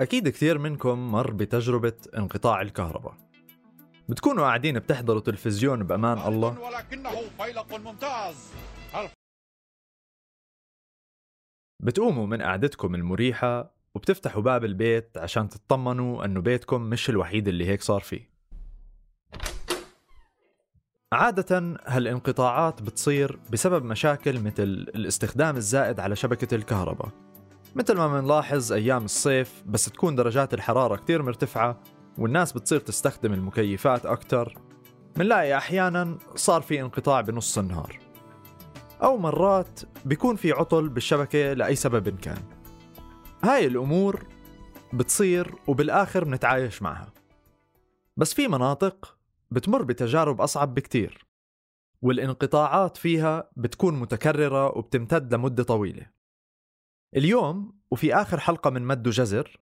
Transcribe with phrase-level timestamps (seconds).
[0.00, 3.14] أكيد كثير منكم مر بتجربة انقطاع الكهرباء.
[4.08, 6.60] بتكونوا قاعدين بتحضروا تلفزيون بأمان الله.
[6.60, 8.52] ولكنه فيلق ممتاز.
[11.82, 17.82] بتقوموا من قعدتكم المريحة وبتفتحوا باب البيت عشان تطمنوا أنه بيتكم مش الوحيد اللي هيك
[17.82, 18.30] صار فيه.
[21.12, 27.27] عادة هالانقطاعات بتصير بسبب مشاكل مثل الاستخدام الزائد على شبكة الكهرباء.
[27.74, 31.80] مثل ما بنلاحظ أيام الصيف بس تكون درجات الحرارة كتير مرتفعة
[32.18, 34.58] والناس بتصير تستخدم المكيفات أكتر.
[35.16, 37.98] منلاقي أحيانا صار في انقطاع بنص النهار.
[39.02, 42.42] أو مرات بيكون في عطل بالشبكة لأي سبب كان.
[43.44, 44.26] هاي الأمور
[44.92, 47.12] بتصير وبالآخر بنتعايش معها.
[48.16, 49.18] بس في مناطق
[49.50, 51.26] بتمر بتجارب أصعب بكتير
[52.02, 56.17] والانقطاعات فيها بتكون متكررة وبتمتد لمدة طويلة.
[57.16, 59.60] اليوم وفي آخر حلقة من مد وجزر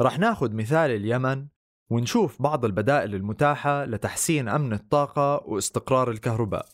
[0.00, 1.46] رح ناخد مثال اليمن
[1.90, 6.66] ونشوف بعض البدائل المتاحة لتحسين أمن الطاقة واستقرار الكهرباء.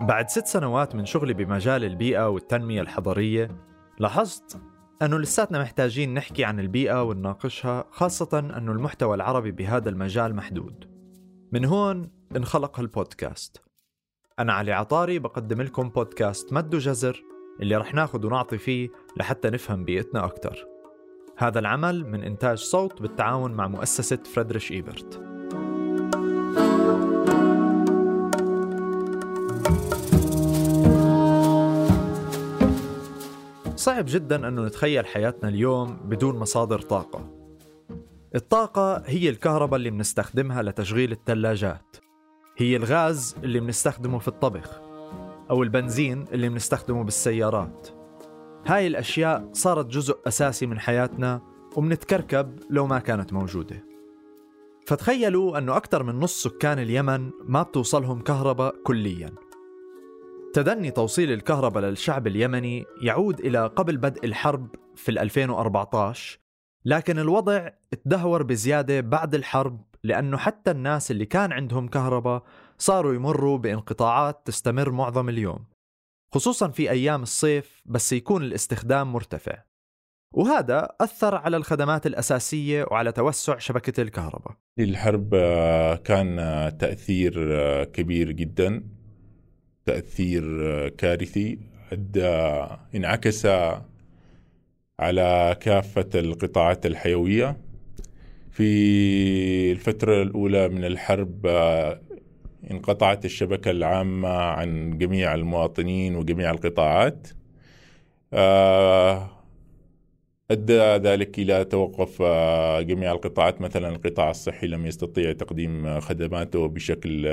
[0.00, 3.48] بعد ست سنوات من شغلي بمجال البيئة والتنمية الحضرية
[3.98, 4.60] لاحظت
[5.02, 10.84] أنه لساتنا محتاجين نحكي عن البيئة ونناقشها خاصة أنه المحتوى العربي بهذا المجال محدود.
[11.52, 13.62] من هون انخلق هالبودكاست.
[14.38, 17.22] أنا علي عطاري بقدم لكم بودكاست مد وجزر
[17.60, 20.66] اللي رح ناخد ونعطي فيه لحتى نفهم بيئتنا أكتر.
[21.36, 25.33] هذا العمل من إنتاج صوت بالتعاون مع مؤسسة فريدريش إيبرت
[33.84, 37.30] صعب جدا أنه نتخيل حياتنا اليوم بدون مصادر طاقة.
[38.34, 41.96] الطاقة هي الكهرباء اللي بنستخدمها لتشغيل الثلاجات.
[42.56, 44.80] هي الغاز اللي بنستخدمه في الطبخ
[45.50, 47.88] أو البنزين اللي بنستخدمه بالسيارات.
[48.66, 51.40] هاي الأشياء صارت جزء أساسي من حياتنا
[51.76, 53.84] وبنتكركب لو ما كانت موجودة.
[54.86, 59.30] فتخيلوا أنه أكثر من نص سكان اليمن ما بتوصلهم كهرباء كلياً.
[60.54, 66.38] تدني توصيل الكهرباء للشعب اليمني يعود إلى قبل بدء الحرب في 2014
[66.84, 67.68] لكن الوضع
[68.04, 72.42] تدهور بزيادة بعد الحرب لأنه حتى الناس اللي كان عندهم كهرباء
[72.78, 75.64] صاروا يمروا بانقطاعات تستمر معظم اليوم
[76.34, 79.62] خصوصا في أيام الصيف بس يكون الاستخدام مرتفع.
[80.34, 84.52] وهذا أثر على الخدمات الأساسية وعلى توسع شبكة الكهرباء.
[84.78, 88.84] الحرب آه، كان آه، تأثير آه، كبير جدا.
[89.86, 91.58] تأثير كارثي
[91.92, 93.46] أدى انعكس
[95.00, 97.56] على كافة القطاعات الحيوية.
[98.50, 101.46] في الفترة الأولى من الحرب
[102.70, 107.28] انقطعت الشبكة العامة عن جميع المواطنين وجميع القطاعات.
[110.50, 112.22] أدى ذلك إلى توقف
[112.80, 113.60] جميع القطاعات.
[113.60, 117.28] مثلا القطاع الصحي لم يستطيع تقديم خدماته بشكل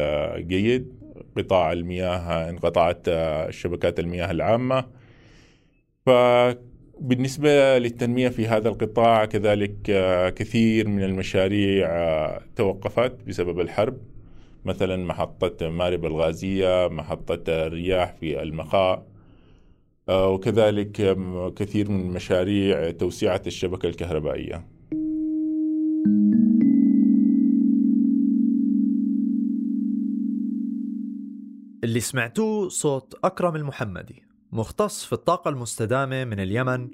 [0.47, 1.00] جيد.
[1.37, 3.07] قطاع المياه انقطعت
[3.49, 4.85] شبكات المياه العامة.
[6.05, 9.81] فبالنسبة للتنمية في هذا القطاع كذلك
[10.35, 11.87] كثير من المشاريع
[12.55, 13.97] توقفت بسبب الحرب.
[14.65, 19.05] مثلا محطة مارب الغازية محطة الرياح في المخاء
[20.09, 21.17] وكذلك
[21.55, 24.65] كثير من مشاريع توسعة الشبكة الكهربائية.
[31.83, 36.89] اللي سمعتوه صوت أكرم المحمدي مختص في الطاقة المستدامة من اليمن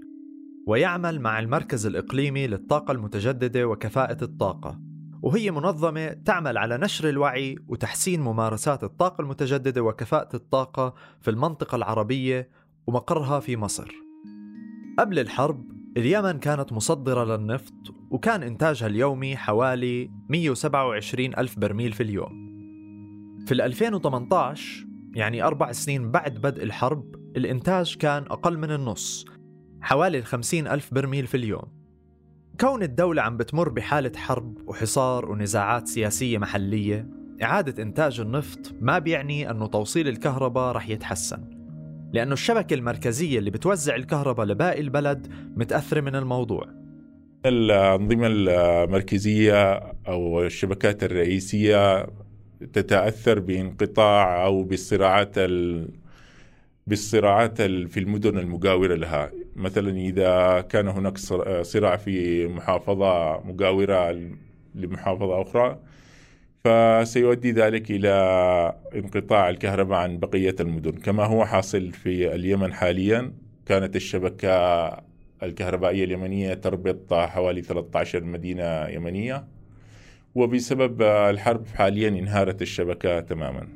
[0.68, 4.80] ويعمل مع المركز الإقليمي للطاقة المتجددة وكفاءة الطاقة.
[5.22, 12.50] وهي منظمة تعمل على نشر الوعي وتحسين ممارسات الطاقة المتجددة وكفاءة الطاقة في المنطقة العربية
[12.88, 13.96] ومقرها في مصر.
[15.00, 17.74] قبل الحرب اليمن كانت مصدرة للنفط
[18.12, 22.47] وكان إنتاجها اليومي حوالي 127 ألف برميل في اليوم.
[23.48, 29.26] في 2018 يعني أربع سنين بعد بدء الحرب الإنتاج كان أقل من النص
[29.82, 31.64] حوالي 50 ألف برميل في اليوم.
[32.60, 37.10] كون الدولة عم بتمر بحالة حرب وحصار ونزاعات سياسية محلية
[37.44, 41.44] إعادة إنتاج النفط ما بيعني أنه توصيل الكهرباء رح يتحسن
[42.14, 46.68] لأنه الشبكة المركزية اللي بتوزع الكهرباء لباقي البلد متأثرة من الموضوع.
[47.46, 49.74] الأنظمة المركزية
[50.08, 52.08] أو الشبكات الرئيسية
[52.74, 55.90] تتأثر بانقطاع أو بالصراعات ال...
[56.88, 59.32] بالصراعات في المدن المجاوره لها.
[59.56, 61.18] مثلا إذا كان هناك
[61.62, 64.20] صراع في محافظة مجاوره
[64.76, 65.80] لمحافظة أخرى
[66.64, 68.10] فسيؤدي ذلك إلى
[68.96, 70.92] انقطاع الكهرباء عن بقية المدن.
[70.92, 73.34] كما هو حاصل في اليمن حاليا
[73.66, 74.50] كانت الشبكة
[75.44, 79.48] الكهربائية اليمنية تربط حوالي 13 مدينة يمنية.
[80.38, 83.68] وبسبب الحرب حاليا انهارت الشبكة تماما.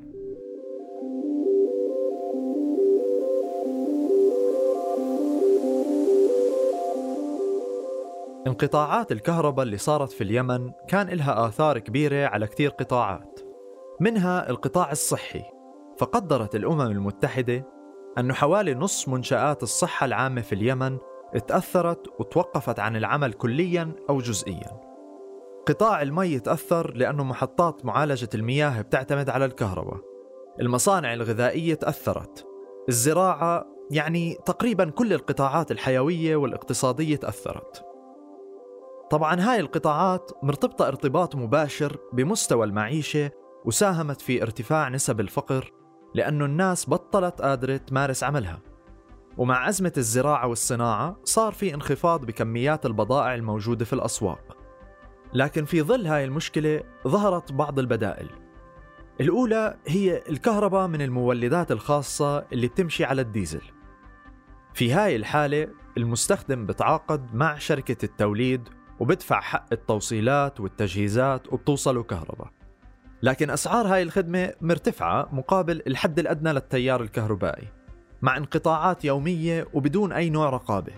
[8.48, 13.40] انقطاعات الكهرباء اللي صارت في اليمن كان لها آثار كبيرة على كتير قطاعات
[14.00, 15.44] منها القطاع الصحي.
[15.98, 17.68] فقدرت الأمم المتحدة
[18.18, 20.98] أن حوالي نصف منشآت الصحة العامة في اليمن
[21.48, 24.91] تأثرت وتوقفت عن العمل كليا أو جزئيا.
[25.68, 30.00] قطاع المي تأثر لأنه محطات معالجة المياه بتعتمد على الكهرباء.
[30.62, 32.48] المصانع الغذائية تأثرت.
[32.90, 37.86] الزراعة يعني تقريبا كل القطاعات الحيوية والاقتصادية تأثرت.
[39.10, 43.32] طبعا هاي القطاعات مرتبطة ارتباط مباشر بمستوى المعيشة
[43.66, 45.74] وساهمت في ارتفاع نسب الفقر
[46.16, 48.60] لأنه الناس بطلت قادرة تمارس عملها.
[49.38, 54.61] ومع أزمة الزراعة والصناعة صار في انخفاض بكميات البضائع الموجودة في الأسواق.
[55.34, 58.30] لكن في ظل هاي المشكلة ظهرت بعض البدائل.
[59.22, 63.62] الأولى هي الكهرباء من المولدات الخاصة اللي بتمشي على الديزل.
[64.74, 65.68] في هاي الحالة
[65.98, 68.70] المستخدم بتعاقد مع شركة التوليد
[69.00, 72.52] وبدفع حق التوصيلات والتجهيزات وبتوصله كهرباء.
[73.24, 77.68] لكن أسعار هاي الخدمة مرتفعة مقابل الحد الأدنى للتيار الكهربائي
[78.22, 80.94] مع انقطاعات يومية وبدون أي نوع رقابة.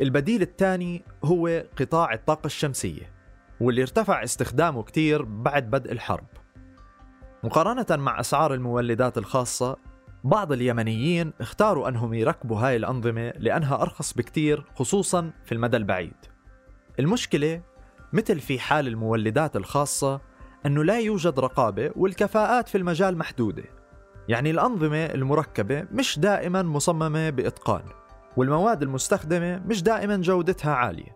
[0.00, 3.12] البديل الثاني هو قطاع الطاقة الشمسية
[3.60, 6.26] واللي ارتفع استخدامه كتير بعد بدء الحرب.
[7.44, 9.76] مقارنة مع أسعار المولدات الخاصة
[10.24, 16.16] بعض اليمنيين اختاروا أنهم يركبوا هاي الأنظمة لأنها أرخص بكتير خصوصا في المدى البعيد.
[16.98, 17.62] المشكلة
[18.12, 20.20] مثل في حال المولدات الخاصة
[20.66, 23.64] أنه لا يوجد رقابة والكفاءات في المجال محدودة.
[24.28, 27.82] يعني الأنظمة المركبة مش دائما مصممة بإتقان.
[28.36, 31.14] والمواد المستخدمة مش دائما جودتها عالية.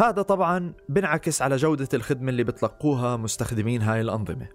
[0.00, 4.48] هذا طبعا بنعكس على جودة الخدمة اللي بتلقوها مستخدمين هاي الأنظمة.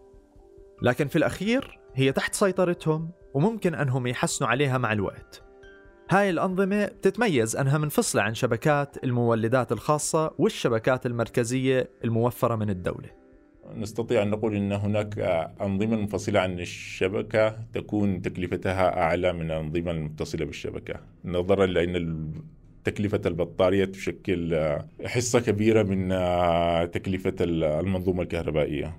[0.82, 5.44] لكن في الأخير هي تحت سيطرتهم وممكن أنهم يحسنوا عليها مع الوقت.
[6.10, 13.21] هاي الأنظمة بتتميز أنها منفصلة عن شبكات المولدات الخاصة والشبكات المركزية الموفرة من الدولة.
[13.76, 15.20] نستطيع أن نقول أن هناك
[15.62, 21.00] أنظمة منفصلة عن الشبكة تكون تكلفتها أعلى من الأنظمة المتصلة بالشبكة.
[21.26, 22.32] نظرا لأن
[22.84, 26.10] تكلفة البطارية تشكل حصة كبيرة من
[26.92, 28.98] تكلفة المنظومة الكهربائية.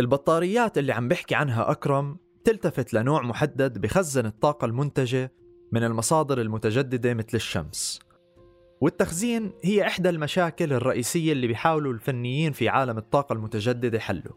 [0.00, 5.32] البطاريات اللي عم بحكي عنها أكرم تلتفت لنوع محدد بخزن الطاقة المنتجة
[5.72, 8.00] من المصادر المتجددة مثل الشمس.
[8.84, 14.30] والتخزين هي إحدى المشاكل الرئيسية اللي بيحاولوا الفنيين في عالم الطاقة المتجددة حله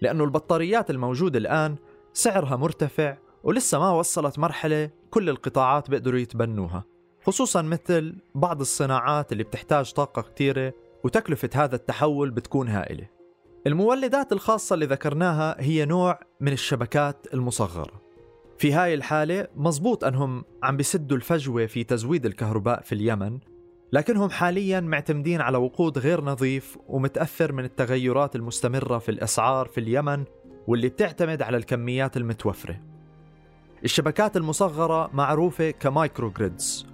[0.00, 1.76] لأنه البطاريات الموجودة الآن
[2.12, 6.84] سعرها مرتفع ولسه ما وصلت مرحلة كل القطاعات بيقدروا يتبنوها
[7.22, 10.72] خصوصا مثل بعض الصناعات اللي بتحتاج طاقة كتيرة
[11.04, 13.08] وتكلفة هذا التحول بتكون هائلة.
[13.66, 18.02] المولدات الخاصة اللي ذكرناها هي نوع من الشبكات المصغرة.
[18.58, 23.38] في هاي الحالة مزبوط أنهم عم بيسدوا الفجوة في تزويد الكهرباء في اليمن
[23.92, 30.24] لكنهم حاليا معتمدين على وقود غير نظيف ومتأثر من التغيرات المستمرة في الأسعار في اليمن
[30.66, 32.80] واللي بتعتمد على الكميات المتوفرة.
[33.84, 36.86] الشبكات المصغرة معروفة ك microgrids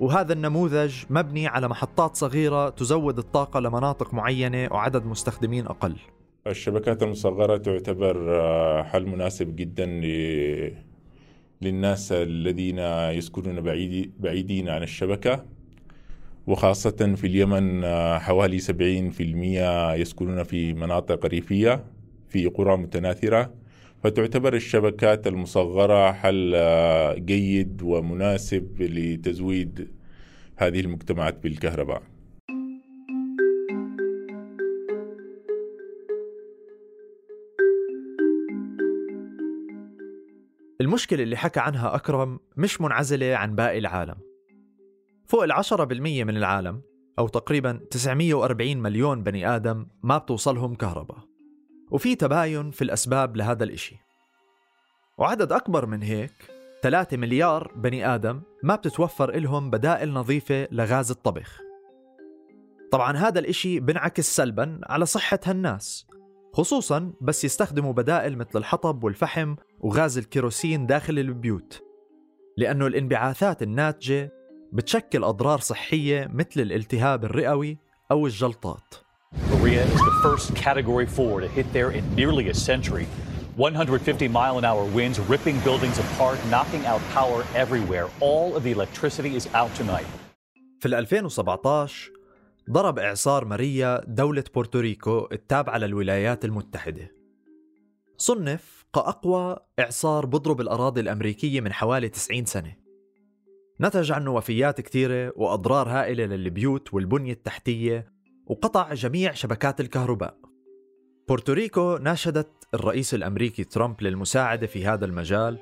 [0.00, 5.96] وهذا النموذج مبني على محطات صغيرة تزود الطاقة لمناطق معينة وعدد مستخدمين أقل.
[6.46, 9.86] الشبكات المصغرة تعتبر آه، حل مناسب جدا
[11.62, 12.78] للناس الذين
[13.18, 13.60] يسكنون
[14.18, 15.44] بعيدين عن الشبكة.
[16.50, 21.84] وخاصة في اليمن آه، حوالي 70% يسكنون في مناطق ريفية
[22.28, 23.54] في قرى متناثرة.
[24.02, 29.88] فتعتبر الشبكات المصغرة حل آه، جيد ومناسب لتزويد
[30.56, 32.02] هذه المجتمعات بالكهرباء.
[40.80, 44.29] المشكلة اللي حكى عنها أكرم مش منعزلة عن باقي العالم.
[45.30, 46.82] فوق العشرة بالمية من العالم
[47.18, 51.18] أو تقريبا 940 مليون بني آدم ما بتوصلهم كهرباء.
[51.90, 53.96] وفي تباين في الأسباب لهذا الإشي.
[55.18, 56.32] وعدد أكبر من هيك
[56.82, 61.60] 3 مليار بني آدم ما بتتوفر إلهم بدائل نظيفة لغاز الطبخ.
[62.92, 66.06] طبعا هذا الإشي بنعكس سلبا على صحة هالناس
[66.52, 71.82] خصوصا بس يستخدموا بدائل مثل الحطب والفحم وغاز الكيروسين داخل البيوت.
[72.56, 74.39] لأنه الانبعاثات الناتجة
[74.72, 77.78] بتشكل أضرار صحية مثل الالتهاب الرئوي
[78.10, 78.94] أو الجلطات
[79.50, 83.06] Maria is the first Category 4 to hit there in nearly a century.
[83.56, 88.08] 150 mile an hour winds ripping buildings apart, knocking out power everywhere.
[88.20, 90.06] All of the electricity is out tonight.
[90.80, 92.12] في 2017
[92.70, 97.12] ضرب إعصار ماريا دولة بورتوريكو التابعة للولايات المتحدة
[98.16, 102.76] صنف كأقوى إعصار بضرب الأراضي الأمريكية من حوالي 90 سنة
[103.80, 108.12] نتج عنه وفيات كثيرة وأضرار هائلة للبيوت والبنية التحتية
[108.46, 110.36] وقطع جميع شبكات الكهرباء.
[111.28, 115.58] بورتوريكو ناشدت الرئيس الأمريكي ترامب للمساعدة في هذا المجال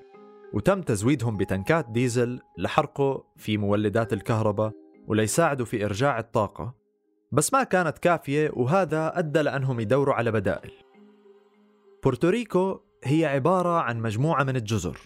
[0.53, 4.73] وتم تزويدهم بتنكات ديزل لحرقه في مولدات الكهرباء
[5.07, 6.75] وليساعدوا في إرجاع الطاقة.
[7.33, 10.73] بس ما كانت كافية وهذا أدى لأنهم يدوروا على بدائل.
[12.05, 14.99] بورتوريكو هي عبارة عن مجموعة من الجزر.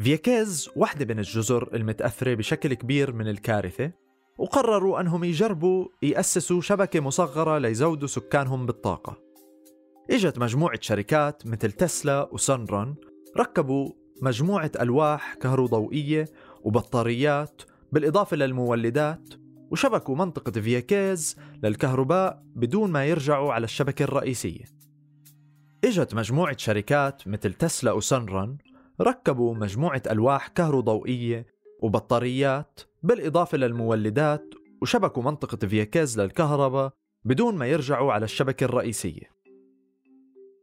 [0.00, 3.92] فييكيس واحدة من الجزر المتأثرة بشكل كبير من الكارثة
[4.38, 9.16] وقرروا أنهم يجربوا يأسسوا شبكة مصغرة ليزودوا سكانهم بالطاقة.
[10.10, 12.94] إجت مجموعة شركات مثل تسلا وسنرون
[13.38, 13.92] ركبوا
[14.22, 16.24] مجموعة ألواح كهروضوئية
[16.62, 19.28] وبطاريات بالإضافة للمولدات
[19.70, 24.64] وشبكوا منطقة فيكيز للكهرباء بدون ما يرجعوا على الشبكة الرئيسية.
[25.84, 28.58] إجت مجموعة شركات مثل تسلا وسنرون
[29.00, 31.46] ركبوا مجموعة ألواح كهروضوئية
[31.80, 36.92] وبطاريات بالإضافة للمولدات وشبكوا منطقة فيكيز للكهرباء
[37.24, 39.30] بدون ما يرجعوا على الشبكة الرئيسية.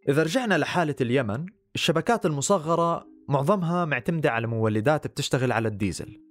[0.10, 6.22] إذا رجعنا لحالة اليمن الشبكات المصغرة معظمها معتمدة على مولدات بتشتغل على الديزل.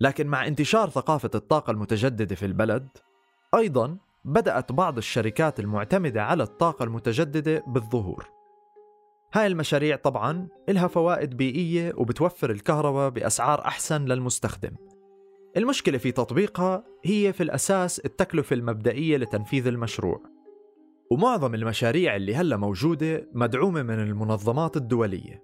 [0.00, 2.88] لكن مع انتشار ثقافة الطاقة المتجددة في البلد
[3.54, 8.39] أيضا بدأت بعض الشركات المعتمدة على الطاقة المتجددة بالظهور.
[9.32, 14.70] هاي المشاريع طبعا إلها فوائد بيئية وبتوفر الكهرباء بأسعار أحسن للمستخدم.
[15.56, 20.22] المشكلة في تطبيقها هي في الأساس التكلفة المبدئية لتنفيذ المشروع.
[21.10, 25.42] ومعظم المشاريع اللي هلأ موجودة مدعومة من المنظمات الدولية.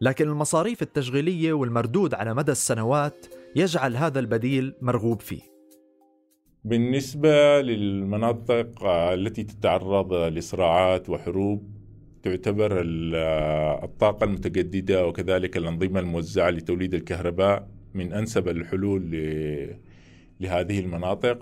[0.00, 5.42] لكن المصاريف التشغيلية والمردود على مدى السنوات يجعل هذا البديل مرغوب فيه.
[6.64, 11.75] بالنسبة للمناطق التي تتعرض لصراعات وحروب
[12.26, 12.82] تعتبر
[13.84, 19.02] الطاقة المتجددة وكذلك الأنظمة الموزعة لتوليد الكهرباء من أنسب الحلول
[20.40, 21.38] لهذه المناطق.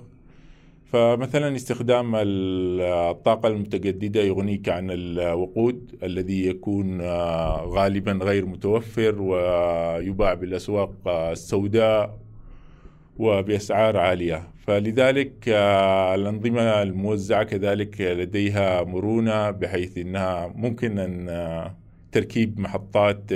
[0.86, 7.00] فمثلا استخدام الطاقة المتجددة يغنيك عن الوقود الذي يكون
[7.76, 12.18] غالبا غير متوفر ويباع بالأسواق السوداء
[13.18, 14.53] وبأسعار عالية.
[14.66, 15.48] فلذلك
[16.14, 21.74] الأنظمة الموزعة كذلك لديها مرونة بحيث أنها ممكن أن
[22.12, 23.30] تركيب محطات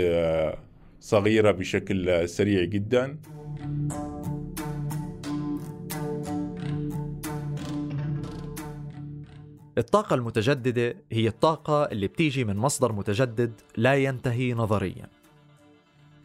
[1.01, 3.19] صغيرة بشكل سريع جدا.
[9.79, 15.18] الطاقة المتجددة هي الطاقة اللي بتيجي من مصدر متجدد لا ينتهي نظريا.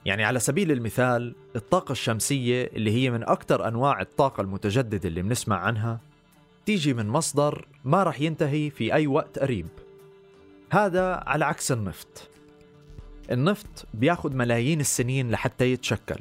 [0.06, 5.58] يعني على سبيل المثال الطاقة الشمسية اللي هي من أكثر أنواع الطاقة المتجددة اللي بنسمع
[5.58, 6.00] عنها
[6.66, 9.68] تيجي من مصدر ما رح ينتهي في أي وقت قريب.
[10.70, 12.30] هذا على عكس النفط.
[13.32, 16.20] النفط بياخد ملايين السنين لحتى يتشكل.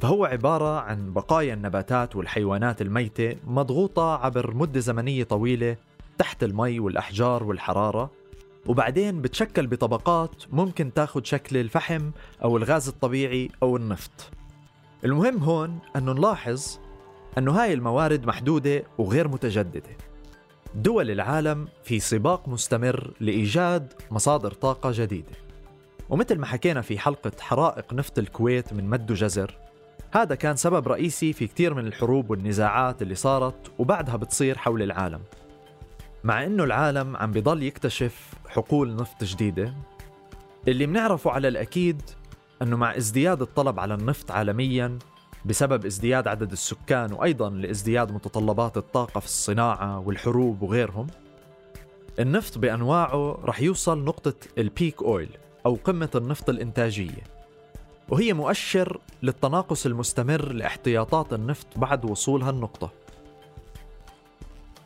[0.00, 5.76] فهو عبارة عن بقايا النباتات والحيوانات الميتة مضغوطة عبر مدة زمنية طويلة
[6.18, 8.10] تحت المي والأحجار والحرارة
[8.66, 12.10] وبعدين بتشكل بطبقات ممكن تاخد شكل الفحم
[12.42, 14.30] أو الغاز الطبيعي أو النفط.
[15.04, 16.78] المهم هون أنه نلاحظ
[17.38, 19.96] أنه هاي الموارد محدودة وغير متجددة.
[20.74, 25.32] دول العالم في سباق مستمر لإيجاد مصادر طاقة جديدة.
[26.10, 29.58] ومثل ما حكينا في حلقة حرائق نفط الكويت من مد جزر
[30.10, 35.20] هذا كان سبب رئيسي في كثير من الحروب والنزاعات اللي صارت وبعدها بتصير حول العالم.
[36.24, 39.74] مع إنه العالم عم بضل يكتشف حقول نفط جديدة.
[40.68, 42.02] اللي منعرفه على الأكيد
[42.62, 44.98] أنه مع ازدياد الطلب على النفط عالميا
[45.44, 51.06] بسبب ازدياد عدد السكان وأيضا لازدياد متطلبات الطاقة في الصناعة والحروب وغيرهم
[52.20, 55.30] النفط بأنواعه رح يوصل نقطة البيك أويل
[55.66, 57.22] أو قمة النفط الإنتاجية
[58.08, 63.03] وهي مؤشر للتناقص المستمر لاحتياطات النفط بعد وصول هالنقطة.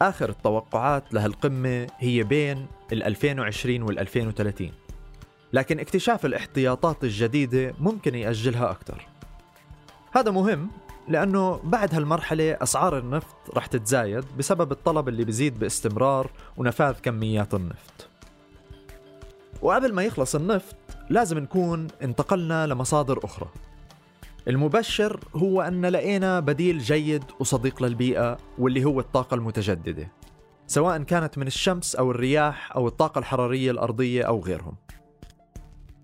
[0.03, 4.71] آخر التوقعات لهالقمة هي بين ال 2020 وال 2030
[5.53, 9.07] لكن اكتشاف الاحتياطات الجديدة ممكن يأجلها أكثر.
[10.13, 10.71] هذا مهم
[11.09, 18.09] لأنه بعد هالمرحلة أسعار النفط رح تتزايد بسبب الطلب اللي بزيد باستمرار ونفاذ كميات النفط.
[19.63, 20.77] وقبل ما يخلص النفط
[21.11, 23.49] لازم نكون انتقلنا لمصادر أخرى.
[24.49, 30.09] المبشر هو أن لقينا بديل جيد وصديق للبيئة واللي هو الطاقة المتجددة
[30.67, 34.75] سواء كانت من الشمس أو الرياح أو الطاقة الحرارية الأرضية أو غيرهم.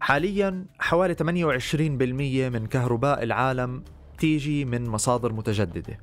[0.01, 1.23] حاليا حوالي 28%
[2.53, 3.85] من كهرباء العالم
[4.19, 5.99] تيجي من مصادر متجددة.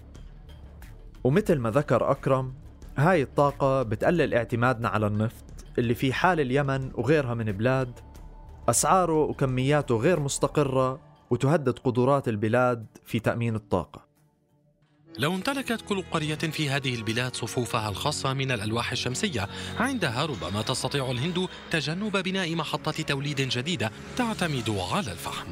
[1.23, 2.53] ومثل ما ذكر أكرم
[2.97, 5.45] هاي الطاقة بتقلل اعتمادنا على النفط
[5.77, 7.99] اللي في حال اليمن وغيرها من بلاد
[8.69, 14.11] أسعاره وكمياته غير مستقرة وتهدد قدرات البلاد في تأمين الطاقة.
[15.19, 19.47] لو امتلكت كل قرية في هذه البلاد صفوفها الخاصة من الألواح الشمسية
[19.79, 25.47] عندها ربما تستطيع الهند تجنب بناء محطة توليد جديدة تعتمد على الفحم.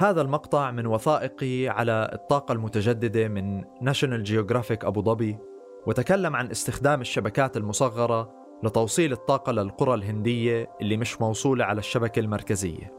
[0.00, 5.38] هذا المقطع من وثائقي على الطاقة المتجددة من ناشونال جيوغرافيك أبو ظبي
[5.86, 8.32] وتكلم عن استخدام الشبكات المصغرة
[8.64, 12.92] لتوصيل الطاقة للقرى الهندية اللي مش موصولة على الشبكة المركزية.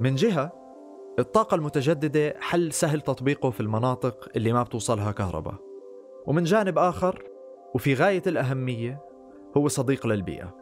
[0.00, 0.67] من جهة
[1.18, 5.54] الطاقة المتجددة حل سهل تطبيقه في المناطق اللي ما بتوصلها كهرباء.
[6.26, 7.22] ومن جانب آخر
[7.74, 9.00] وفي غاية الأهمية
[9.56, 10.54] هو صديق للبيئة.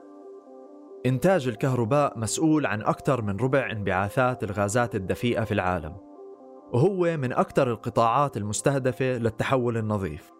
[1.07, 5.97] إنتاج الكهرباء مسؤول عن أكثر من ربع انبعاثات الغازات الدفيئة في العالم.
[6.73, 10.33] وهو من أكثر القطاعات المستهدفة للتحول النظيف.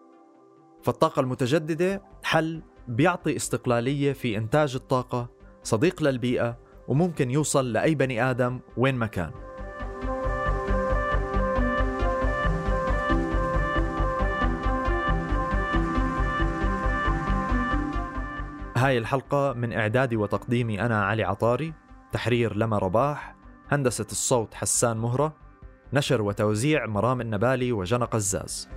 [0.81, 5.29] فالطاقة المتجددة حل بيعطي استقلالية في إنتاج الطاقة
[5.63, 6.57] صديق للبيئة
[6.87, 9.46] وممكن يوصل لأي بني آدم وين ما كان.
[18.77, 21.73] هاي الحلقة من إعدادي وتقديمي أنا علي عطاري
[22.11, 23.35] تحرير لما رباح
[23.71, 25.33] هندسة الصوت حسان مهرة
[25.93, 28.69] نشر وتوزيع مرام النبالي وجنى قزاز